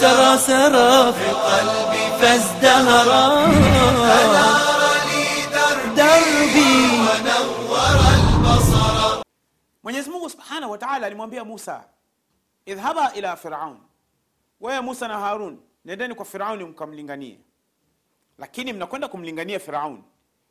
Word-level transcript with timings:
سرى 0.00 0.38
سرى 0.38 1.12
في 1.12 1.28
قلبي 1.30 2.04
فازدهرا 2.20 3.46
دربي 5.96 6.76
Mwenyezi 9.82 10.10
Mungu 10.10 10.30
Subhanahu 10.30 10.72
wa 10.72 10.78
Ta'ala 10.78 11.06
alimwambia 11.06 11.44
Musa, 11.44 11.84
idhhaba 12.66 13.14
ila 13.14 13.36
Firaun, 13.36 13.78
wewe 14.60 14.80
Musa 14.80 15.08
na 15.08 15.18
Harun 15.18 15.58
nendeni 15.84 16.14
kwa 16.14 16.24
Firauni 16.24 16.64
mkamlinganie. 16.64 17.38
Lakini 18.38 18.72
mnakwenda 18.72 19.08
kumlingania 19.08 19.58
Firaun, 19.60 20.02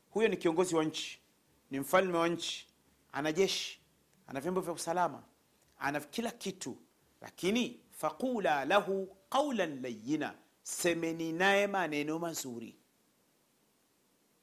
huyo 0.10 0.28
ni 0.28 0.38
kiongozi 0.38 0.76
wa 0.76 0.84
nchi, 0.84 1.20
ni 1.72 1.80
mfalme 1.80 2.18
wa 2.18 2.28
nchi, 2.28 2.68
ana 3.14 3.32
jeshi, 3.32 3.80
ana 4.28 4.40
vyombo 4.42 4.62
vya 4.62 4.74
usalama, 4.74 5.22
ana 5.80 6.00
kila 6.00 6.32
kitu, 6.32 6.78
lakini 7.22 7.80
faqula 7.98 8.66
lahu 8.66 9.18
qawlan 9.31 9.83
layyina, 9.83 10.35
semeni 10.63 11.33
naye 11.33 11.67
maneno 11.67 12.19
mazuri, 12.19 12.77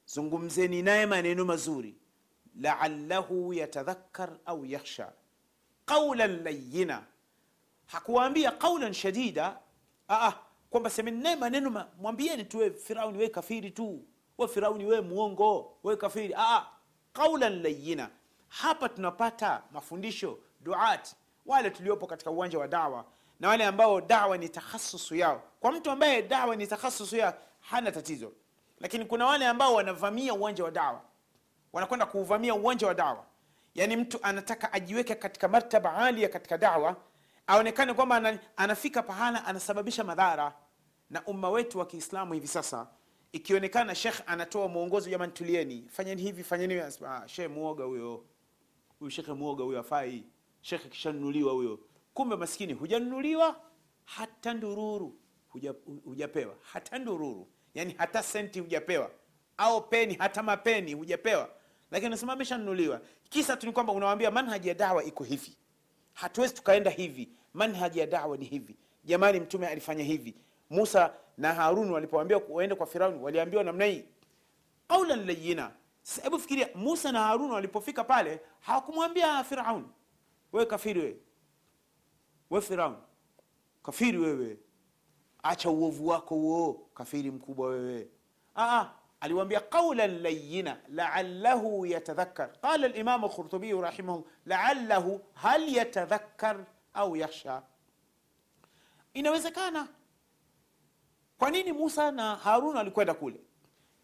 zungumzeni 0.06 0.82
naye 0.82 1.06
maneno 1.06 1.44
mazuri. 1.44 1.94
Laallahu 2.60 3.52
yatadhakkar 3.54 4.30
au 4.46 4.64
yakhsha. 4.64 5.12
Qaulan 5.86 6.42
layyina. 6.42 7.02
Hakuwaambia 7.86 8.50
qaulan 8.50 8.92
shadida. 8.92 9.58
Aa, 10.08 10.32
kwamba 10.70 10.90
semeni 10.90 11.22
naye 11.22 11.36
maneno 11.36 11.86
mwambieni 11.98 12.44
tu 12.44 12.58
we 12.58 12.70
firauni 12.70 13.18
we 13.18 13.28
kafiri 13.28 13.70
tu. 13.70 14.04
We 14.38 14.48
firauni 14.48 14.84
we 14.84 15.00
muongo, 15.00 15.78
we 15.82 15.96
kafiri. 15.96 16.34
Aa, 16.36 16.66
qaulan 17.12 17.62
layyina. 17.62 18.10
Hapa 18.48 18.88
tunapata 18.88 19.62
mafundisho 19.72 20.38
duat 20.60 21.14
wale 21.46 21.70
tuliopo 21.70 22.06
katika 22.06 22.30
uwanja 22.30 22.58
wa 22.58 22.68
dawa 22.68 23.04
na 23.40 23.48
wale 23.48 23.64
ambao 23.66 24.00
dawa 24.00 24.38
ni 24.38 24.48
takhasusu 24.48 25.14
yao. 25.14 25.42
Kwa 25.60 25.72
mtu 25.72 25.90
ambaye 25.90 26.22
dawa 26.22 26.56
ni 26.56 26.66
takhasusu 26.66 27.16
yao 27.16 27.34
hana 27.60 27.92
tatizo. 27.92 28.32
Lakini 28.80 29.04
kuna 29.04 29.26
wale 29.26 29.46
ambao 29.46 29.74
wanavamia 29.74 30.34
uwanja 30.34 30.64
wa 30.64 30.70
dawa. 30.70 31.02
Wanakwenda 31.72 32.06
kuuvamia 32.06 32.54
uwanja 32.54 32.86
wa 32.86 32.94
dawa. 32.94 33.24
Yaani 33.74 33.96
mtu 33.96 34.18
anataka 34.22 34.72
ajiweke 34.72 35.14
katika 35.14 35.48
martaba 35.48 35.94
alia 35.96 36.28
katika 36.28 36.58
dawa 36.58 36.96
aonekane 37.46 37.94
kwamba 37.94 38.38
anafika 38.56 39.02
pahala 39.02 39.44
anasababisha 39.44 40.04
madhara. 40.04 40.54
Na 41.10 41.24
umma 41.26 41.50
wetu 41.50 41.78
wa 41.78 41.86
kiislamu 41.86 42.32
hivi 42.34 42.46
sasa 42.48 42.86
ikionekana 43.32 43.94
shekh 43.94 44.20
anatoa 44.26 44.68
mwongozo 44.68 45.10
jamani 45.10 45.32
tulieni. 45.32 45.88
Fanyeni 45.90 46.22
hivi 46.22 46.44
fanyeni 46.44 46.74
ah, 46.80 47.28
shekhe 47.28 47.48
muoga 47.48 47.84
huyo. 47.84 48.24
Huyu 48.98 49.10
shekhe 49.10 49.32
muoga 49.32 49.64
huyo 49.64 49.80
afai 49.80 50.24
shekhe 50.60 50.88
kishanunuliwa 50.88 51.52
huyo 51.52 51.80
kumbe 52.18 52.36
maskini 52.36 52.72
hujanunuliwa 52.72 53.60
hata 54.04 54.54
ndururu 54.54 55.16
huja- 55.52 55.74
hujapewa. 56.04 56.54
Hata 56.72 56.98
ndururu 56.98 57.48
yani 57.74 57.94
hata 57.98 58.22
senti 58.22 58.60
hujapewa. 58.60 59.10
Au 59.56 59.88
peni 59.88 60.14
hata 60.14 60.42
mapeni 60.42 60.94
hujapewa. 60.94 61.48
Lakini 61.90 62.06
unasema 62.06 62.32
ameshanunuliwa. 62.32 63.00
Kisa 63.28 63.56
tu 63.56 63.66
ni 63.66 63.72
kwamba 63.72 63.92
unawambia 63.92 64.30
manhaji 64.30 64.68
ya 64.68 64.74
dawa 64.74 65.04
iko 65.04 65.24
hivi. 65.24 65.56
Hatuwezi 66.14 66.54
tukaenda 66.54 66.90
hivi. 66.90 67.28
Manhaji 67.54 67.98
ya 67.98 68.06
dawa 68.06 68.36
ni 68.36 68.44
hivi. 68.44 68.76
Jamani 69.04 69.40
mtume 69.40 69.66
alifanya 69.66 70.04
hivi. 70.04 70.34
Musa 70.70 71.12
na 71.36 71.54
harun 71.54 71.90
walipoambiwa 71.90 72.42
waende 72.48 72.74
kwa 72.74 72.86
firauni 72.86 73.22
waliambiwa 73.22 73.64
namna 73.64 73.84
hii. 73.84 74.04
Qaulan 74.88 75.26
layina 75.26 75.70
Sasa 76.02 76.22
hebu 76.22 76.38
fikiria 76.38 76.68
musa 76.74 77.12
na 77.12 77.20
harun 77.20 77.50
walipofika 77.50 78.04
pale 78.04 78.40
hawakumwambia 78.60 79.44
firaun 79.44 79.84
wewe 80.52 80.66
kafiri 80.66 81.00
wewe 81.00 81.16
we 82.50 82.60
firaun 82.60 82.96
kafiri 83.82 84.18
wewe. 84.18 84.58
Acha 85.42 85.70
uovu 85.70 86.06
wako 86.08 86.34
huo 86.34 86.88
kafiri 86.94 87.30
mkubwa 87.30 87.68
wewe. 87.68 88.08
Aa, 88.56 88.90
aliwambia 89.20 89.60
qaulan 89.60 90.22
layina 90.22 90.80
laallahu 90.88 91.86
yatadhakkar. 91.86 92.60
Qala 92.60 93.28
khurtubiyu 93.28 93.80
rahimahu 93.80 94.28
laallahu 94.46 95.20
hal 95.34 95.68
yatadhakkar 95.76 96.64
au 96.94 97.16
yakhsha? 97.16 97.62
Inawezekana. 99.14 99.88
Kwa 101.38 101.50
nini 101.50 101.72
musa 101.72 102.10
na 102.10 102.36
harun 102.36 102.76
alikwenda 102.76 103.14
kule? 103.14 103.40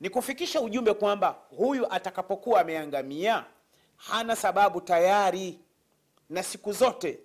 Ni 0.00 0.10
kufikisha 0.10 0.60
ujumbe 0.60 0.94
kwamba 0.94 1.38
huyu 1.56 1.92
atakapokuwa 1.92 2.60
ameangamia 2.60 3.44
hana 3.96 4.36
sababu 4.36 4.80
tayari. 4.80 5.60
Na 6.28 6.42
siku 6.42 6.72
zote 6.72 7.20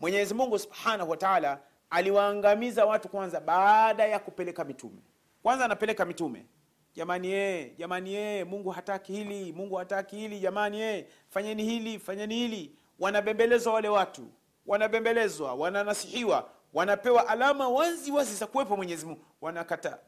mwenyezi 0.00 0.34
mungu 0.34 0.58
subhanahu 0.58 1.10
wa 1.10 1.16
taala 1.16 1.60
aliwaangamiza 1.90 2.86
watu 2.86 3.08
kwanza 3.08 3.40
baada 3.40 4.06
ya 4.06 4.18
kupeleka 4.18 4.64
mitume. 4.64 5.02
Kwanza 5.42 5.64
anapeleka 5.64 6.04
mitume. 6.04 6.46
Jamani 6.94 7.28
ee, 7.32 7.70
jamani 7.78 8.14
ee, 8.14 8.44
mungu 8.44 8.70
hataki 8.70 9.12
hili 9.12 9.52
mungu 9.52 9.74
hataki 9.74 10.16
hili 10.16 10.40
jamani 10.40 10.80
ee, 10.80 11.06
fanyeni 11.28 11.64
hili 11.64 11.98
fanyeni 11.98 12.34
hili. 12.34 12.76
Wanabembelezwa 12.98 13.72
wale 13.74 13.88
watu 13.88 14.28
wanabembelezwa 14.66 15.54
wananasihiwa 15.54 16.50
wanapewa 16.72 17.28
alama 17.28 17.68
wazi 17.68 18.10
wazi 18.12 18.34
za 18.34 18.46
kuwepo 18.46 18.76
mwenyezi 18.76 19.06
mungu. 19.06 19.24
Wanakataa 19.40 19.98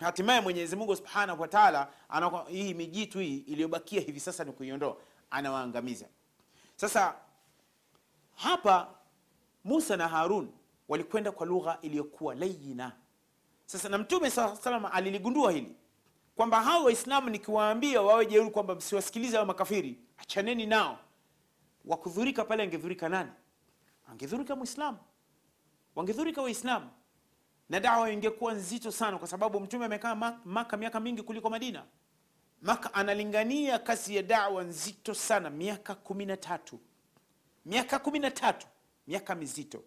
hatimaye 0.00 0.40
mwenyezi 0.40 0.76
mungu 0.76 0.96
subhanahu 0.96 1.40
wa 1.42 1.48
hii 2.48 2.74
mijitu 2.74 3.18
hii 3.18 3.38
iliyobakia 3.38 4.00
hivi 4.00 4.20
sasa 4.20 4.44
ni 4.44 4.52
kuiondoa. 4.52 4.96
Anawaangamiza. 5.30 6.06
Sasa 6.76 7.14
hapa 8.36 8.88
musa 9.66 9.96
na 9.96 10.08
harun 10.08 10.48
walikwenda 10.88 11.32
kwa 11.32 11.46
lugha 11.46 11.78
iliyokuwa 11.82 12.34
layina 12.34 12.92
sasa 13.66 13.88
na 13.88 13.98
mtume 13.98 14.30
saa 14.30 14.56
salama 14.56 14.92
aliligundua 14.92 15.52
hili 15.52 15.76
kwamba 16.36 16.62
hao 16.62 16.84
waislamu 16.84 17.30
nikiwaambia 17.30 18.02
wawe 18.02 18.26
jeuri 18.26 18.50
kwamba 18.50 18.74
msiwasikilize 18.74 19.36
hao 19.36 19.46
makafiri 19.46 19.98
achaneni 20.18 20.66
nao. 20.66 20.98
Wakudhurika 21.84 22.44
pale 22.44 22.62
angedhurika 22.62 23.08
nani? 23.08 23.30
Angedhurika 24.10 24.56
mwislamu 24.56 24.98
wangedhurika 25.94 26.42
waislamu. 26.42 26.90
Na 27.68 27.80
dawa 27.80 28.10
ingekuwa 28.10 28.52
nzito 28.52 28.92
sana 28.92 29.18
kwa 29.18 29.28
sababu 29.28 29.60
mtume 29.60 29.84
amekaa 29.84 30.14
maka 30.44 30.76
miaka 30.76 31.00
mingi 31.00 31.22
kuliko 31.22 31.50
madina. 31.50 31.84
Maka 32.62 32.94
analingania 32.94 33.78
kasi 33.78 34.16
ya 34.16 34.22
dawa 34.22 34.62
nzito 34.64 35.14
sana 35.14 35.50
miaka 35.50 35.94
kumi 35.94 36.26
na 36.26 36.36
tatu. 36.36 36.80
Miaka 37.64 37.98
kumi 37.98 38.18
na 38.18 38.30
tatu 38.30 38.66
miaka 39.06 39.34
mizito. 39.34 39.82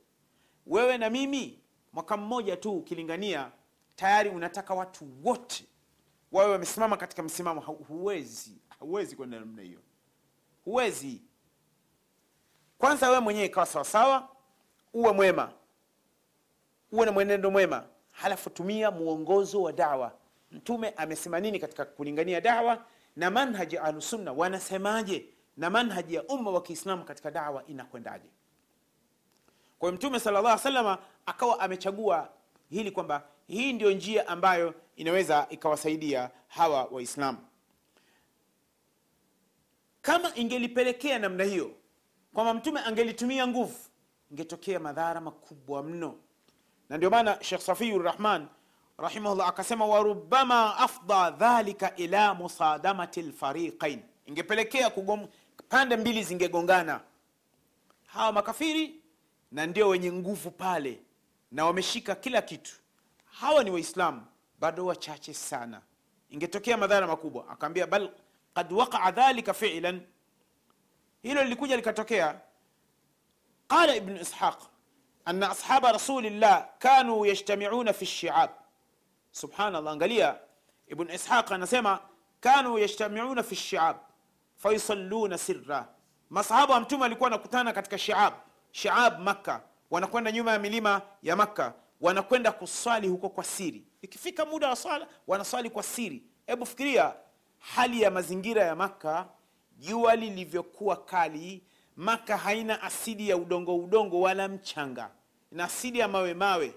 Wewe 0.67 0.97
na 0.97 1.09
mimi 1.09 1.59
mwaka 1.93 2.17
mmoja 2.17 2.57
tu 2.57 2.71
ukilingania 2.77 3.51
tayari 3.95 4.29
unataka 4.29 4.73
watu 4.73 5.05
wote 5.23 5.65
wawe 6.31 6.51
wamesimama 6.51 6.97
katika 6.97 7.23
msimamo. 7.23 7.61
Huwezi 7.61 8.61
huwezi 8.79 9.15
kwenda 9.15 9.39
namna 9.39 9.61
hiyo. 9.61 9.79
Huwezi. 10.65 11.21
Kwanza 12.77 13.09
wewe 13.09 13.19
mwenyewe 13.21 13.45
ikawa 13.45 13.65
sawasawa 13.65 14.29
uwe 14.93 15.11
mwema. 15.13 15.51
Uwe 16.91 17.05
na 17.05 17.11
mwenendo 17.11 17.51
mwema. 17.51 17.87
Halafu 18.11 18.49
tumia 18.49 18.91
mwongozo 18.91 19.61
wa 19.61 19.73
dawa. 19.73 20.17
Mtume 20.51 20.89
amesema 20.97 21.39
nini 21.39 21.59
katika 21.59 21.85
kulingania 21.85 22.41
dawa? 22.41 22.85
Na 23.15 23.31
manhaji 23.31 23.75
ya 23.75 23.83
ahlusunna 23.83 24.31
wanasemaje? 24.33 25.25
Na 25.57 25.69
manhaji 25.69 26.15
ya 26.15 26.23
umma 26.23 26.51
wa 26.51 26.61
kiislamu 26.61 27.03
katika 27.05 27.31
dawa 27.31 27.65
inakwendaje 27.67 28.29
kwa 29.79 29.89
hiyo 29.89 29.97
mtume 29.97 30.19
sala 30.19 30.41
llah 30.41 30.59
salama 30.59 30.97
akawa 31.25 31.59
amechagua 31.59 32.29
hili 32.69 32.91
kwamba 32.91 33.23
hii 33.47 33.73
ndio 33.73 33.91
njia 33.91 34.27
ambayo 34.27 34.73
inaweza 34.95 35.47
ikawasaidia 35.49 36.29
hawa 36.47 36.83
waislamu. 36.91 37.37
Kama 40.01 40.35
ingelipelekea 40.35 41.19
namna 41.19 41.43
hiyo 41.43 41.71
kwamba 42.33 42.53
mtume 42.53 42.79
angelitumia 42.79 43.47
nguvu 43.47 43.75
ingetokea 44.31 44.79
madhara 44.79 45.21
makubwa 45.21 45.83
mno. 45.83 46.15
Na 46.89 46.97
ndio 46.97 47.09
maana 47.09 47.43
shekh 47.43 47.61
safiyu 47.61 47.99
rahman 47.99 48.47
rahimahullah 48.97 49.47
akasema 49.47 49.85
warubama 49.85 50.77
afda 50.77 51.31
dhalika 51.31 51.95
ila 51.95 52.33
musadamati 52.33 53.21
lfariqain. 53.21 53.99
Ingepelekea 54.25 54.89
kugom, 54.89 55.27
pande 55.69 55.97
mbili 55.97 56.23
zingegongana. 56.23 57.01
Hawa 58.07 58.31
makafiri 58.31 59.01
na 59.51 59.65
ndio 59.65 59.87
wenye 59.89 60.11
nguvu 60.11 60.51
pale 60.51 60.99
na 61.51 61.65
wameshika 61.65 62.15
kila 62.15 62.41
kitu. 62.41 62.75
Hawa 63.25 63.63
ni 63.63 63.71
waislamu 63.71 64.25
bado 64.59 64.85
wachache 64.85 65.33
sana. 65.33 65.81
Ingetokea 66.29 66.77
madhara 66.77 67.07
makubwa 67.07 67.49
akaambia 67.49 67.87
bal 67.87 68.11
qad 68.53 68.73
waqaa 68.73 69.11
dhalika 69.11 69.53
filan. 69.53 70.01
Hilo 71.21 71.43
lilikuja 71.43 71.75
likatokea. 71.75 72.39
Qala 73.67 73.95
ibnu 73.95 74.21
ishaq 74.21 74.61
ana 75.25 75.49
ashaba 75.51 75.91
rasulillah 75.91 76.69
kanu 76.79 77.25
yajtamiuna 77.25 77.93
fi 77.93 78.05
lshiab 78.05 78.49
subhanallah 79.31 79.93
angalia. 79.93 80.39
Ibnu 80.87 81.13
ishaq 81.13 81.51
anasema 81.51 81.99
kanu 82.39 82.77
yajtamiuna 82.79 83.43
fi 83.43 83.55
lshiab 83.55 83.97
fayusalluna 84.57 85.37
sirra. 85.37 85.87
Masahaba 86.29 86.73
wa 86.73 86.79
mtume 86.79 87.05
alikuwa 87.05 87.27
anakutana 87.27 87.73
katika 87.73 87.97
shiab 87.97 88.33
shiab 88.71 89.19
makka. 89.19 89.61
Wanakwenda 89.91 90.31
nyuma 90.31 90.51
ya 90.51 90.59
milima 90.59 91.01
ya 91.23 91.35
makka. 91.35 91.73
Wanakwenda 92.01 92.51
kuswali 92.51 93.07
huko 93.07 93.29
kwa 93.29 93.43
siri. 93.43 93.83
Ikifika 94.01 94.45
muda 94.45 94.69
wa 94.69 94.75
swala 94.75 95.07
wanaswali 95.27 95.69
kwa 95.69 95.83
siri. 95.83 96.23
Hebu 96.47 96.65
fikiria 96.65 97.13
hali 97.59 98.01
ya 98.01 98.11
mazingira 98.11 98.63
ya 98.63 98.75
Makka, 98.75 99.27
jua 99.77 100.15
lilivyokuwa 100.15 100.95
kali. 100.95 101.63
Makka 101.95 102.37
haina 102.37 102.81
asidi 102.81 103.29
ya 103.29 103.37
udongo 103.37 103.77
udongo 103.77 104.21
wala 104.21 104.47
mchanga. 104.47 105.09
Ina 105.51 105.63
asidi 105.63 105.99
ya 105.99 106.07
mawe 106.07 106.33
mawe. 106.33 106.73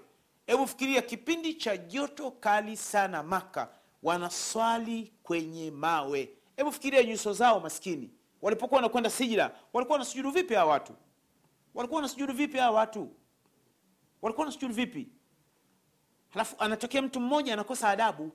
Hebu 0.47 0.67
fikiria 0.67 1.01
kipindi 1.01 1.53
cha 1.53 1.77
joto 1.77 2.31
kali 2.31 2.77
sana 2.77 3.23
Makka, 3.23 3.69
wanaswali 4.03 5.11
kwenye 5.23 5.71
mawe. 5.71 6.29
Hebu 6.57 6.71
fikiria 6.71 7.03
nyuso 7.03 7.33
zao 7.33 7.59
maskini. 7.59 8.09
Walipokuwa 8.41 8.77
wanakwenda 8.77 9.09
sijida 9.09 9.51
walikuwa 9.73 9.95
wanasujudu 9.95 10.31
vipi 10.31 10.53
hawa 10.53 10.71
watu 10.71 10.93
walikuwa 11.73 11.97
wanasujudu 11.97 12.33
vipi 12.33 12.57
hawa 12.57 12.77
watu? 12.79 13.09
Walikuwa 14.21 14.45
wanasujudu 14.45 14.73
vipi? 14.73 15.09
Halafu 16.29 16.55
anatokea 16.59 17.01
mtu 17.01 17.19
mmoja 17.19 17.53
anakosa 17.53 17.89
adabu. 17.89 18.31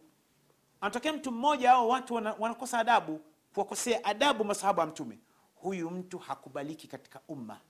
Anatokea 0.80 1.12
mtu 1.12 1.32
mmoja 1.32 1.70
hao 1.70 1.88
watu 1.88 2.14
wana, 2.14 2.34
wanakosa 2.38 2.78
adabu 2.78 3.20
kuwakosea 3.54 4.04
adabu 4.04 4.44
masahaba 4.44 4.82
wa 4.82 4.88
mtume. 4.88 5.18
Huyu 5.54 5.90
mtu 5.90 6.18
hakubaliki 6.18 6.88
katika 6.88 7.20
umma. 7.28 7.60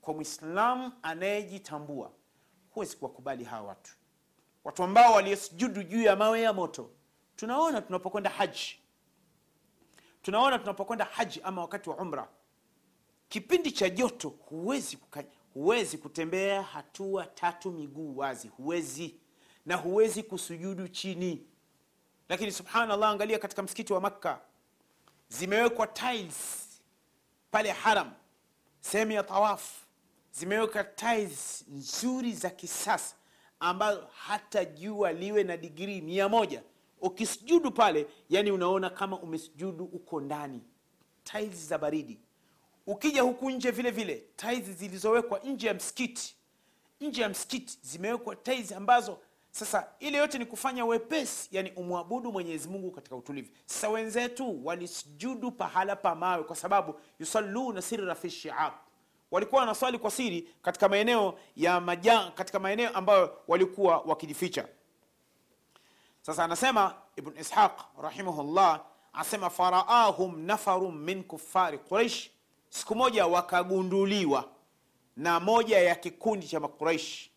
Kwa 0.00 0.14
mwislamu 0.14 0.92
anayejitambua 1.02 2.12
huwezi 2.70 2.96
kuwakubali 2.96 3.44
hawa 3.44 3.68
watu. 3.68 3.92
Watu 4.64 4.82
ambao 4.82 5.12
waliosujudu 5.14 5.82
juu 5.82 6.02
ya 6.02 6.16
mawe 6.16 6.40
ya 6.42 6.52
moto. 6.52 6.90
Tunaona 7.36 7.82
tunapokwenda 7.82 8.30
haji. 8.30 8.78
Tunaona 10.22 10.58
tunapokwenda 10.58 11.04
haji 11.04 11.40
ama 11.44 11.62
wakati 11.62 11.90
wa 11.90 11.96
umra 11.96 12.28
kipindi 13.34 13.72
cha 13.72 13.88
joto 13.90 14.28
huwezi 14.28 14.96
kuka, 14.96 15.24
huwezi 15.54 15.98
kutembea 15.98 16.62
hatua 16.62 17.26
tatu 17.26 17.70
miguu 17.72 18.16
wazi 18.16 18.48
huwezi 18.48 19.14
na 19.66 19.76
huwezi 19.76 20.22
kusujudu 20.22 20.88
chini. 20.88 21.46
Lakini 22.28 22.52
subhanallah 22.52 23.10
angalia 23.10 23.38
katika 23.38 23.62
msikiti 23.62 23.92
wa 23.92 24.00
makka 24.00 24.40
zimewekwa 25.28 25.86
tiles 25.86 26.68
pale 27.50 27.70
haram 27.70 28.12
sehemu 28.80 29.12
ya 29.12 29.22
tawafu 29.22 29.84
zimewekwa 30.32 30.84
tiles 30.84 31.64
nzuri 31.68 32.32
za 32.32 32.50
kisasa 32.50 33.14
ambazo 33.60 34.08
hata 34.16 34.64
jua 34.64 35.12
liwe 35.12 35.44
na 35.44 35.56
digrii 35.56 36.00
mia 36.00 36.28
moja 36.28 36.62
ukisujudu 37.00 37.70
pale 37.70 38.06
yani 38.28 38.50
unaona 38.50 38.90
kama 38.90 39.18
umesujudu 39.18 39.84
uko 39.84 40.20
ndani. 40.20 40.60
Tiles 41.24 41.68
za 41.68 41.78
baridi 41.78 42.18
ukija 42.86 43.22
huku 43.22 43.50
nje 43.50 43.70
vile 43.70 43.90
vile 43.90 44.14
tiles 44.36 44.64
zilizowekwa 44.70 45.38
nje 45.38 45.66
ya 45.66 45.74
msikiti. 45.74 46.36
Nje 47.00 47.22
ya 47.22 47.28
msikiti 47.28 47.78
zimewekwa 47.82 48.36
tiles 48.36 48.72
ambazo 48.72 49.18
sasa 49.50 49.86
ile 50.00 50.18
yote 50.18 50.38
ni 50.38 50.46
kufanya 50.46 50.84
wepesi 50.84 51.48
yani 51.52 51.72
umwabudu 51.76 52.32
mwenyezi 52.32 52.68
mungu 52.68 52.90
katika 52.90 53.16
utulivu. 53.16 53.48
Sasa 53.66 53.88
wenzetu 53.88 54.66
walisujudu 54.66 55.50
pahala 55.50 55.96
pa 55.96 56.14
mawe 56.14 56.42
kwa 56.44 56.56
sababu 56.56 57.00
yusalluna 57.18 57.82
sirra 57.82 58.14
fi 58.14 58.30
shiab. 58.30 58.72
Walikuwa 59.30 59.60
wanaswali 59.60 59.98
kwa 59.98 60.10
siri 60.10 60.48
katika 60.62 60.88
maeneo 60.88 61.38
ya 61.56 61.80
maja, 61.80 62.30
katika 62.34 62.58
maeneo 62.58 62.90
ambayo 62.90 63.38
walikuwa 63.48 63.98
wakijificha. 63.98 64.68
Sasa 66.22 66.44
anasema 66.44 66.94
ibn 67.16 67.40
ishaq 67.40 67.80
rahimahullah 68.02 68.84
asema 69.12 69.50
faraahum 69.50 70.40
nafarun 70.40 70.94
min 70.98 71.24
kufari 71.24 71.78
quraish 71.78 72.30
siku 72.74 72.94
moja 72.94 73.26
wakagunduliwa 73.26 74.48
na 75.16 75.40
moja 75.40 75.78
ya 75.78 75.94
kikundi 75.94 76.48
cha 76.48 76.60
makuraishi. 76.60 77.30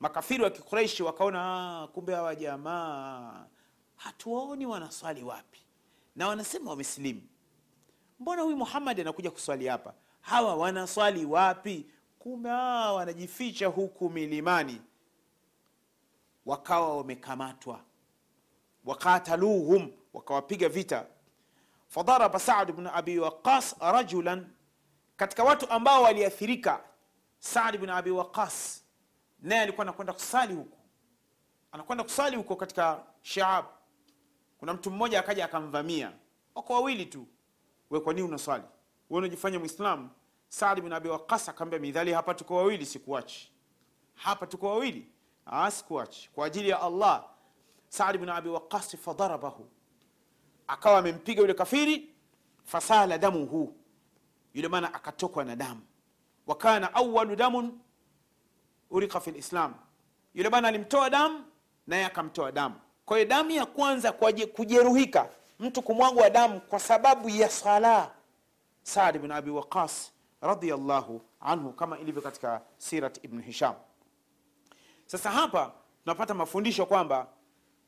Makafiri 0.00 0.42
wa 0.44 0.50
kikuraishi 0.50 1.02
wakaona 1.02 1.40
"Ah, 1.82 1.86
kumbe 1.88 2.14
hawa 2.14 2.34
jamaa 2.34 3.46
hatuwaoni 3.96 4.66
wanaswali 4.66 5.22
wapi. 5.22 5.60
Na 6.16 6.28
wanasema 6.28 6.70
wamesilimu. 6.70 7.22
Mbona 8.20 8.42
huyu 8.42 8.56
muhammadi 8.56 9.00
anakuja 9.00 9.30
kuswali 9.30 9.66
hapa? 9.66 9.94
Hawa 10.20 10.54
wanaswali 10.56 11.24
wapi? 11.24 11.86
Kumbe 12.18 12.50
ah, 12.50 12.92
wanajificha 12.92 13.66
huku 13.66 14.10
milimani. 14.10 14.80
Wakawa 16.46 16.96
wamekamatwa. 16.96 17.80
Wakataluhum 18.84 19.90
wakawapiga 20.14 20.68
vita. 20.68 21.06
Fadaraba 21.88 22.38
Saad 22.38 22.72
bn 22.72 22.86
abi 22.86 23.18
Waqas 23.18 23.76
rajulan, 23.80 24.46
katika 25.16 25.44
watu 25.44 25.70
ambao 25.70 26.02
waliathirika. 26.02 26.80
Saad 27.38 27.78
bn 27.78 27.90
abi 27.90 28.10
Waqas 28.10 28.84
naye 29.42 29.60
alikuwa 29.62 29.82
anakwenda 29.84 30.12
kusali 30.12 30.54
huko, 30.54 30.76
anakwenda 31.72 32.04
kusali 32.04 32.36
huko 32.36 32.56
katika 32.56 33.02
Shaab. 33.22 33.64
Kuna 34.58 34.74
mtu 34.74 34.90
mmoja 34.90 35.20
akaja 35.20 35.44
akamvamia, 35.44 36.12
wako 36.54 36.72
wawili 36.72 37.06
tu. 37.06 37.26
We, 37.90 38.00
kwa 38.00 38.14
nini 38.14 38.28
unaswali? 38.28 38.64
We 39.10 39.18
unajifanya 39.18 39.58
Mwislamu? 39.58 40.10
Saad 40.48 40.80
bin 40.80 40.92
abi 40.92 41.08
Waqas 41.08 41.48
akamwambia, 41.48 41.78
midhali 41.78 42.12
hapa 42.12 42.34
tuko 42.34 42.56
wawili, 42.56 42.86
sikuachi. 42.86 43.52
Hapa 44.14 44.46
tuko 44.46 44.68
wawili, 44.68 45.08
ah, 45.46 45.70
sikuachi 45.70 46.30
kwa 46.34 46.46
ajili 46.46 46.68
ya 46.68 46.80
Allah. 46.82 47.24
Saad 47.88 48.18
bin 48.18 48.28
abi 48.28 48.48
Waqas 48.48 48.96
fadarabahu, 48.96 49.68
akawa 50.66 50.98
amempiga 50.98 51.40
yule 51.40 51.54
kafiri, 51.54 52.14
fasala 52.64 53.18
damuhu, 53.18 53.76
yule 54.54 54.68
maana 54.68 54.94
akatokwa 54.94 55.44
na 55.44 55.56
damu. 55.56 55.80
Wakana 56.46 56.94
awalu 56.94 57.36
damun 57.36 57.78
urika 58.90 59.20
fi 59.20 59.30
lislam, 59.30 59.74
yule 60.34 60.50
bana 60.50 60.68
alimtoa 60.68 61.10
damu 61.10 61.44
naye 61.86 62.04
akamtoa 62.04 62.52
damu. 62.52 62.74
Kwa 63.06 63.16
hiyo 63.16 63.28
damu 63.28 63.50
ya 63.50 63.66
kwanza 63.66 64.12
kwa 64.12 64.32
kujeruhika, 64.32 65.28
mtu 65.60 65.82
kumwagwa 65.82 66.30
damu 66.30 66.60
kwa 66.60 66.78
sababu 66.80 67.28
ya 67.28 67.48
sala, 67.48 68.10
Saad 68.82 69.18
bin 69.18 69.30
abi 69.30 69.50
Waqas 69.50 70.12
radhiyallahu 70.40 71.20
anhu, 71.40 71.72
kama 71.72 71.98
ilivyo 71.98 72.22
katika 72.22 72.60
sirat 72.78 73.24
Ibn 73.24 73.40
Hisham. 73.42 73.74
Sasa 75.06 75.30
hapa 75.30 75.72
tunapata 76.04 76.34
mafundisho 76.34 76.86
kwamba 76.86 77.26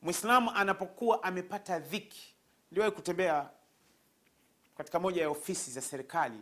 Mwislamu 0.02 0.50
anapokuwa 0.50 1.22
amepata 1.22 1.78
dhiki. 1.78 2.34
Niliwahi 2.70 2.92
kutembea 2.92 3.50
katika 4.76 5.00
moja 5.00 5.22
ya 5.22 5.28
ofisi 5.30 5.70
za 5.70 5.80
serikali 5.80 6.40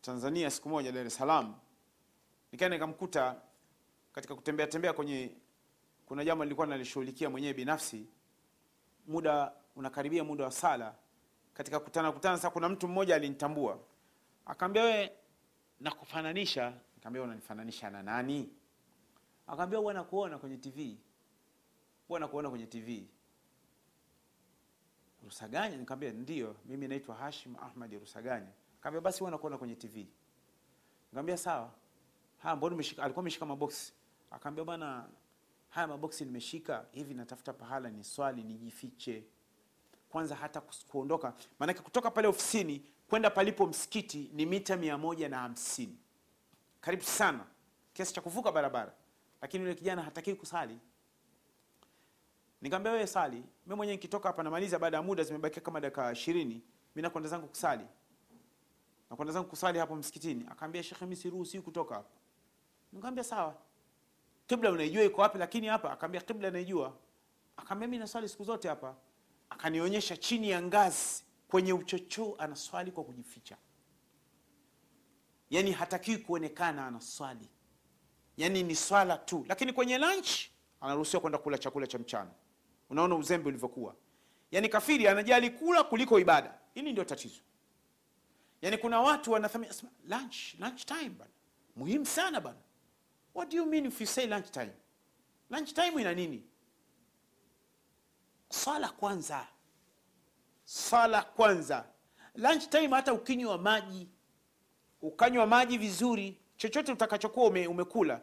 Tanzania 0.00 0.50
siku 0.50 0.68
moja, 0.68 0.92
Dar 0.92 1.06
es 1.06 1.14
Salaam, 1.14 1.54
nikaenda 2.52 2.76
nikamkuta 2.76 3.36
katika 4.12 4.34
kutembea 4.34 4.66
tembea 4.66 4.92
kwenye, 4.92 5.30
kuna 6.06 6.24
jambo 6.24 6.44
nilikuwa 6.44 6.66
nalishughulikia 6.66 7.30
mwenyewe 7.30 7.54
binafsi, 7.54 8.06
muda 9.06 9.52
unakaribia 9.76 10.24
muda 10.24 10.44
wa 10.44 10.50
sala, 10.50 10.94
katika 11.54 11.80
kutana 11.80 12.12
kutana, 12.12 12.36
sasa 12.36 12.50
kuna 12.50 12.68
mtu 12.68 12.88
mmoja 12.88 13.14
alinitambua 13.16 13.78
akaambia, 14.46 14.84
we 14.84 15.12
nakufananisha. 15.80 16.72
Nikamwambia 16.94 17.22
unanifananisha 17.22 17.90
na 17.90 18.02
nani? 18.02 18.48
Akaambia 19.46 19.78
huwa 19.78 19.94
nakuona 19.94 20.38
kwenye 20.38 20.56
TV, 20.56 20.98
huwa 22.08 22.20
nakuona 22.20 22.50
kwenye 22.50 22.66
TV. 22.66 23.08
Rusaganya? 25.24 25.76
Nikamwambia 25.76 26.12
ndio, 26.12 26.56
mimi 26.64 26.88
naitwa 26.88 27.14
Hashim 27.14 27.56
Ahmad 27.56 27.92
Rusaganya. 28.00 28.52
Akaambia 28.80 29.00
basi 29.00 29.22
wewe 29.24 29.30
nakuona 29.30 29.58
kwenye 29.58 29.76
TV. 29.76 30.06
Nikamwambia 31.04 31.36
sawa. 31.36 31.70
Ha, 32.42 32.56
mbona 32.56 32.74
umeshika? 32.74 33.02
Alikuwa 33.02 33.22
ameshika 33.22 33.46
maboksi. 33.46 33.92
Akaambia 34.30 34.64
bwana, 34.64 35.08
haya 35.70 35.86
maboksi 35.86 36.24
nimeshika 36.24 36.86
hivi, 36.92 37.14
natafuta 37.14 37.52
pahala 37.52 37.90
ni 37.90 38.04
swali 38.04 38.42
nijifiche 38.42 39.24
kwanza, 40.08 40.34
hata 40.36 40.60
kuondoka, 40.60 41.34
maanake 41.58 41.80
kutoka 41.82 42.10
pale 42.10 42.28
ofisini 42.28 42.82
kwenda 43.08 43.30
palipo 43.30 43.66
msikiti 43.66 44.30
ni 44.32 44.46
mita 44.46 44.76
mia 44.76 44.98
moja 44.98 45.28
na 45.28 45.38
hamsini 45.38 45.98
karibu 46.80 47.02
sana, 47.02 47.44
kiasi 47.92 48.14
cha 48.14 48.20
kuvuka 48.20 48.52
barabara, 48.52 48.92
lakini 49.42 49.64
yule 49.64 49.74
kijana 49.74 50.02
hatakiwi 50.02 50.36
kusali. 50.36 50.78
Nikamwambia 52.62 52.92
wewe 52.92 53.06
sali, 53.06 53.36
mimi 53.66 53.76
mwenyewe 53.76 53.96
nikitoka 53.96 54.28
hapa 54.28 54.42
namaliza, 54.42 54.78
baada 54.78 54.96
ya 54.96 55.02
muda 55.02 55.22
zimebakia 55.24 55.62
kama 55.62 55.80
dakika 55.80 56.12
ishirini, 56.12 56.54
mimi 56.94 57.02
nakwenda 57.02 57.28
zangu 57.30 57.46
kusali, 57.48 57.84
nakwenda 59.10 59.32
zangu 59.34 59.48
kusali 59.48 59.78
hapo 59.78 59.96
msikitini. 59.96 60.46
Akaambia 60.50 60.82
shekhe, 60.82 61.04
mimi 61.04 61.16
siruhusi 61.16 61.60
kutoka 61.60 61.94
hapa. 61.94 62.08
Nikamwambia 62.92 63.24
sawa, 63.24 63.54
kibla 64.46 64.70
unaijua 64.72 65.02
iko 65.04 65.20
wapi? 65.20 65.38
Lakini 65.38 65.66
hapa, 65.66 65.92
akaambia 65.92 66.20
kibla 66.20 66.50
naijua. 66.50 66.96
Akaambia 67.56 67.88
mimi 67.88 67.98
naswali 67.98 68.28
siku 68.28 68.44
zote 68.44 68.68
hapa. 68.68 68.96
Akanionyesha 69.50 70.16
chini 70.16 70.50
ya 70.50 70.62
ngazi 70.62 71.24
kwenye 71.48 71.72
uchochoo, 71.72 72.34
anaswali 72.38 72.90
kwa 72.92 73.04
kujificha, 73.04 73.56
yaani 75.50 75.72
hatakiwi 75.72 76.18
kuonekana 76.18 76.86
anaswali, 76.86 77.48
yaani 78.36 78.62
ni 78.62 78.74
swala 78.76 79.18
tu, 79.18 79.44
lakini 79.48 79.72
kwenye 79.72 79.98
lunch 79.98 80.30
anaruhusiwa 80.80 81.20
kwenda 81.20 81.38
kula 81.38 81.58
chakula 81.58 81.86
cha 81.86 81.98
mchana. 81.98 82.30
Unaona 82.90 83.14
uzembe 83.14 83.48
ulivyokuwa, 83.48 83.94
yaani 84.50 84.68
kafiri 84.68 85.08
anajali 85.08 85.50
kula 85.50 85.84
kuliko 85.84 86.18
ibada. 86.20 86.58
Hili 86.74 86.92
ndio 86.92 87.04
tatizo. 87.04 87.40
Yaani 88.62 88.78
kuna 88.78 89.00
watu 89.00 89.32
wanathamini 89.32 89.72
lunch 90.08 90.54
lunch 90.58 90.84
time 90.84 91.08
bana, 91.10 91.30
muhimu 91.76 92.06
sana 92.06 92.40
bana. 92.40 92.58
what 93.34 93.50
do 93.50 93.56
you 93.56 93.66
mean 93.66 93.86
if 93.86 94.00
you 94.00 94.06
say 94.06 94.26
lunch 94.26 94.50
time? 94.50 94.72
Lunch 95.50 95.72
time 95.74 96.00
ina 96.00 96.14
nini? 96.14 96.42
Sala 98.48 98.88
kwanza. 98.88 99.46
Sala 100.64 101.22
kwanza. 101.22 101.84
Lunch 102.34 102.68
time 102.68 102.88
hata 102.88 103.12
ukinywa 103.14 103.58
maji. 103.58 104.08
Ukanywa 105.02 105.46
maji 105.46 105.78
vizuri. 105.78 106.40
Chochote 106.56 106.92
utakachokuwa 106.92 107.46
ume, 107.46 107.66
umekula. 107.66 108.20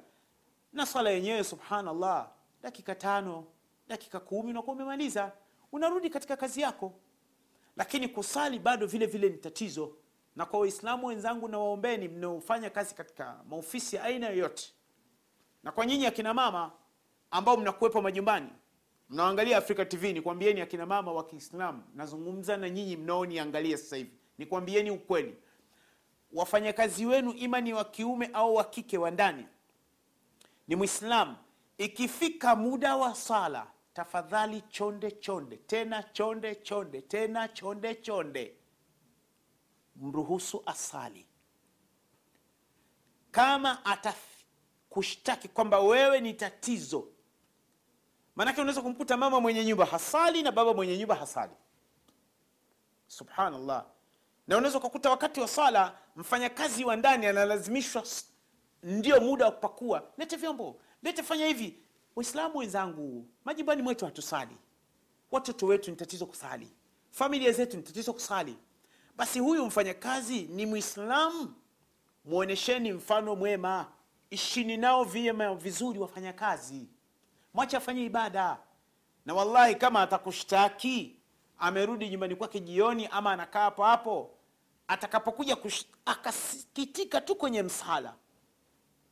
Na 0.74 0.86
swala 0.86 1.10
yenyewe 1.10 1.44
subhanallah 1.44 2.32
dakika 2.62 2.96
tano 2.96 3.48
dakika 3.88 4.20
kumi 4.20 4.50
unakuwa 4.52 4.76
umemaliza. 4.76 5.32
Unarudi 5.72 6.10
katika 6.10 6.38
kazi 6.38 6.62
yako. 6.62 6.94
Lakini 7.78 8.08
kusali 8.08 8.60
bado 8.60 8.88
vile 8.88 9.06
vile 9.06 9.30
ni 9.30 9.38
tatizo 9.38 9.98
na 10.38 10.46
kwa 10.46 10.60
waislamu 10.60 11.08
wenzangu 11.08 11.48
na 11.48 11.58
waombeni 11.60 12.08
mnaofanya 12.08 12.70
kazi 12.70 12.96
katika 12.96 13.40
maofisi 13.50 13.96
ya 13.96 14.04
aina 14.04 14.30
yoyote. 14.30 14.74
Na 15.64 15.72
kwa 15.72 15.86
nyinyi 15.86 16.06
akina 16.06 16.34
mama 16.34 16.72
ambao 17.32 17.58
mnakuwepo 17.58 18.02
majumbani 18.02 18.50
mnaangalia 19.10 19.58
afrika 19.58 19.86
tv 19.86 20.14
nikwambieni 20.14 20.62
akina 20.62 20.86
mama 20.86 21.12
wa 21.12 21.24
kiislamu 21.26 21.84
nazungumza 21.96 22.58
na 22.58 22.70
nyinyi 22.70 22.98
mnaoniangalia 22.98 23.78
sasa 23.78 23.96
hivi. 23.98 24.12
Nikwambieni 24.38 24.92
ukweli. 24.92 25.38
Wafanyakazi 26.34 27.06
wenu 27.06 27.32
ima 27.32 27.62
ni 27.62 27.74
wa 27.74 27.86
kiume 27.86 28.30
au 28.34 28.56
wa 28.56 28.64
kike 28.64 28.98
wa 28.98 29.12
ndani 29.12 29.46
ni 30.68 30.76
mwislamu 30.76 31.36
ikifika 31.78 32.56
muda 32.56 32.96
wa 32.96 33.16
sala 33.16 33.68
tafadhali 33.94 34.62
chonde 34.62 35.12
chonde 35.12 35.58
tena 35.58 36.04
chonde 36.04 36.56
chonde 36.56 37.02
tena 37.02 37.48
chonde 37.48 37.96
chonde 37.96 38.57
mruhusu 40.02 40.64
asali. 40.66 41.26
Kama 43.32 43.86
atakushtaki 43.86 45.48
kwamba 45.48 45.80
wewe 45.80 46.22
ni 46.22 46.34
tatizo 46.34 47.08
maanake 48.36 48.62
unaweza 48.62 48.82
kumkuta 48.82 49.18
mama 49.18 49.40
mwenye 49.40 49.66
nyumba 49.66 49.86
hasali 49.86 50.44
na 50.44 50.52
baba 50.52 50.74
mwenye 50.74 50.98
nyumba 50.98 51.16
hasali. 51.16 51.54
Subhanallah. 53.08 53.86
Na 54.48 54.58
unaweza 54.58 54.78
ukakuta 54.78 55.10
wakati 55.10 55.40
wa 55.42 55.48
sala 55.48 55.98
mfanyakazi 56.16 56.86
wa 56.86 56.96
ndani 56.96 57.26
analazimishwa 57.26 58.04
ndio 58.84 59.22
muda 59.22 59.46
wa 59.46 59.52
kupakua 59.52 60.04
lete 60.18 60.36
vyombo 60.36 60.82
lete 61.04 61.24
fanya 61.24 61.46
hivi. 61.48 61.84
Waislamu 62.16 62.58
wenzangu 62.58 63.28
majumbani 63.46 63.82
mwetu 63.82 64.06
hatusali. 64.06 64.58
Watoto 65.32 65.66
wetu 65.66 65.92
ni 65.92 65.98
tatizo 65.98 66.26
kusali. 66.26 66.72
Familia 67.12 67.52
zetu 67.52 67.78
ni 67.78 67.84
tatizo 67.84 68.14
kusali 68.14 68.58
basi 69.18 69.40
huyu 69.40 69.66
mfanyakazi 69.66 70.42
ni 70.42 70.66
mwislamu 70.66 71.54
mwonesheni 72.26 72.92
mfano 72.94 73.36
mwema. 73.36 73.86
Ishini 74.30 74.78
nao 74.78 75.04
vyema 75.04 75.56
vizuri 75.56 76.00
wafanyakazi. 76.00 76.88
Mwache 77.54 77.78
afanye 77.78 78.06
ibada. 78.06 78.58
Na 79.26 79.34
wallahi 79.34 79.76
kama 79.76 80.02
atakushtaki 80.02 81.20
amerudi 81.60 82.10
nyumbani 82.10 82.36
kwake 82.36 82.60
jioni 82.60 83.08
ama 83.08 83.32
anakaa 83.32 83.62
hapo 83.64 83.84
hapo 83.84 84.30
atakapokuja 84.88 85.58
akasikitika 86.06 87.22
tu 87.22 87.36
kwenye 87.36 87.64
msala. 87.64 88.14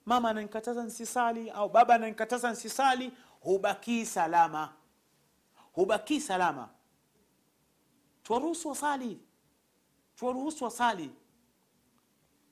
Mama 0.06 0.30
ananikataza 0.30 0.84
nsisali 0.84 1.50
au 1.50 1.70
baba 1.70 1.96
ananikataza 1.96 2.52
nsisali 2.52 3.12
hubakii 3.40 4.06
salama. 4.06 4.74
Hubakii 5.74 6.20
salama. 6.22 6.70
Tuwaruhusu 8.24 8.70
wasali 8.70 9.20
tuwaruhusu 10.16 10.64
wasali. 10.64 11.12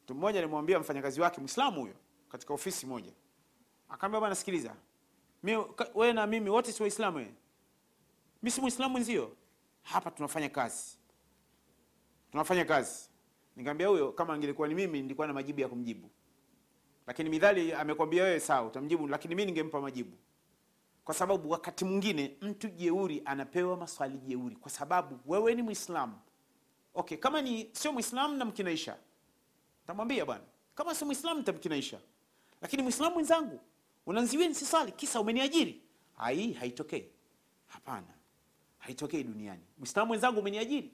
Mtu 0.03 0.15
mmoja 0.15 0.39
alimwambia 0.39 0.79
mfanyakazi 0.79 1.21
wake 1.21 1.41
mwislamu 1.41 1.81
huyo 1.81 1.95
katika 2.29 2.53
ofisi 2.53 2.85
moja. 2.85 3.11
Akaambia 3.89 4.19
bwana 4.19 4.35
sikiliza. 4.35 4.75
Mimi 5.43 5.63
wewe 5.95 6.13
na 6.13 6.27
mimi 6.27 6.49
wote 6.49 6.71
si 6.71 6.83
waislamu 6.83 7.17
wewe 7.17 7.33
mimi 8.43 8.51
si 8.51 8.61
Muislamu 8.61 8.97
nzio, 8.99 9.31
hapa 9.81 10.11
tunafanya 10.11 10.49
kazi. 10.49 10.97
Tunafanya 12.31 12.65
kazi. 12.65 13.09
Nikamwambia 13.55 13.87
huyo 13.87 14.11
kama 14.11 14.33
angelikuwa 14.33 14.67
ni 14.67 14.75
mimi 14.75 15.01
nilikuwa 15.01 15.27
na 15.27 15.33
majibu 15.33 15.61
ya 15.61 15.67
kumjibu. 15.67 16.09
Lakini 17.07 17.29
midhali 17.29 17.73
amekwambia 17.73 18.23
wewe 18.23 18.39
sawa 18.39 18.67
utamjibu 18.67 19.07
lakini 19.07 19.35
mimi 19.35 19.45
ningempa 19.45 19.81
majibu. 19.81 20.17
Kwa 21.03 21.13
sababu 21.13 21.49
wakati 21.49 21.85
mwingine 21.85 22.37
mtu 22.41 22.69
jeuri 22.69 23.21
anapewa 23.25 23.77
maswali 23.77 24.17
jeuri 24.17 24.55
kwa 24.55 24.71
sababu 24.71 25.19
wewe 25.25 25.55
ni 25.55 25.61
mwislamu 25.61 26.19
okay 26.93 27.17
kama 27.17 27.41
ni 27.41 27.69
sio 27.73 27.93
mwislamu 27.93 28.35
namkinaisha 28.37 28.97
tamwambia 29.87 30.25
bwana. 30.25 30.43
Kama 30.75 30.95
sio 30.95 31.05
mwislamu 31.07 31.39
nitamkinaisha. 31.39 31.99
Lakini 32.61 32.83
mwislamu 32.83 33.13
mwenzangu 33.13 33.59
unanziwia 34.05 34.47
nisisali 34.47 34.91
kisa 34.91 35.21
umeniajiri. 35.21 35.81
Hai 36.17 36.53
haitokei. 36.53 37.09
Hapana. 37.67 38.07
Haitokei 38.77 39.23
duniani. 39.23 39.61
Mwislamu 39.77 40.07
mwenzangu 40.07 40.39
umeniajiri. 40.39 40.93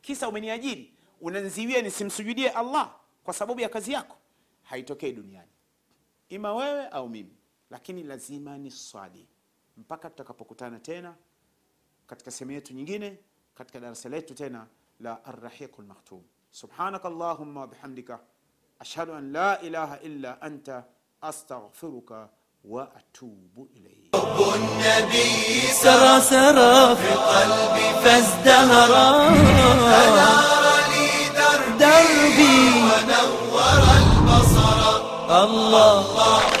Kisa 0.00 0.28
umeniajiri. 0.28 0.94
Unanziwia 1.20 1.82
nisimsujudie 1.82 2.50
allah 2.50 2.96
kwa 3.24 3.34
sababu 3.34 3.60
ya 3.60 3.68
kazi 3.68 3.92
yako. 3.92 4.16
Haitokei 4.62 5.12
duniani. 5.12 5.50
Ima 6.28 6.54
wewe 6.54 6.88
au 6.88 7.08
mimi. 7.08 7.36
Lakini 7.70 8.02
lazima 8.02 8.58
ni 8.58 8.70
swali 8.70 9.26
mpaka 9.76 10.10
tutakapokutana 10.10 10.80
tena 10.80 11.14
katika 12.06 12.30
sehemu 12.30 12.52
yetu 12.52 12.74
nyingine 12.74 13.18
katika 13.54 13.80
darasa 13.80 14.08
letu 14.08 14.34
tena 14.34 14.66
لا 15.00 15.20
الرحيق 15.28 15.70
المختوم. 15.78 16.22
سبحانك 16.52 17.06
اللهم 17.06 17.56
وبحمدك 17.56 18.20
أشهد 18.80 19.08
أن 19.08 19.32
لا 19.32 19.62
إله 19.62 19.94
إلا 19.94 20.46
أنت 20.46 20.84
أستغفرك 21.22 22.30
وأتوب 22.64 23.68
إليك. 23.76 24.16
حب 24.16 24.38
النبي 24.54 25.60
سرى 25.72 26.20
سرى 26.20 26.96
في 26.96 27.10
قلبي 27.14 27.86
فازدهرا. 28.04 29.28
فنار 29.90 30.64
لي 30.92 31.08
دربي, 31.38 31.78
دربي. 31.78 32.56
ونور 32.88 33.82
البصر. 33.98 34.80
الله, 35.44 36.00
الله 36.00 36.53